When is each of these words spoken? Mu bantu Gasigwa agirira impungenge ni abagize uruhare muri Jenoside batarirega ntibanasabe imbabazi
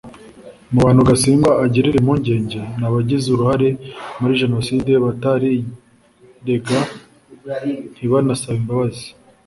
Mu 0.71 0.79
bantu 0.85 1.01
Gasigwa 1.09 1.51
agirira 1.65 1.95
impungenge 2.01 2.59
ni 2.77 2.85
abagize 2.87 3.25
uruhare 3.31 3.69
muri 4.19 4.33
Jenoside 4.41 4.91
batarirega 5.05 6.77
ntibanasabe 7.93 8.57
imbabazi 8.61 9.07